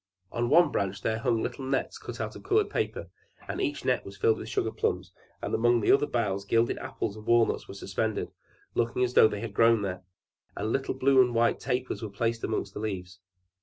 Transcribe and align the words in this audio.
On 0.31 0.49
one 0.49 0.71
branch 0.71 1.03
there 1.03 1.19
hung 1.19 1.43
little 1.43 1.63
nets 1.63 1.99
cut 1.99 2.19
out 2.19 2.35
of 2.35 2.41
colored 2.41 2.71
paper, 2.71 3.11
and 3.47 3.61
each 3.61 3.85
net 3.85 4.03
was 4.03 4.17
filled 4.17 4.39
with 4.39 4.49
sugarplums; 4.49 5.11
and 5.43 5.53
among 5.53 5.79
the 5.79 5.91
other 5.91 6.07
boughs 6.07 6.43
gilded 6.43 6.79
apples 6.79 7.15
and 7.15 7.27
walnuts 7.27 7.67
were 7.67 7.75
suspended, 7.75 8.31
looking 8.73 9.03
as 9.03 9.13
though 9.13 9.27
they 9.27 9.41
had 9.41 9.53
grown 9.53 9.83
there, 9.83 10.01
and 10.55 10.73
little 10.73 10.95
blue 10.95 11.21
and 11.21 11.35
white 11.35 11.59
tapers 11.59 12.01
were 12.01 12.09
placed 12.09 12.43
among 12.43 12.65
the 12.73 12.79
leaves. 12.79 13.19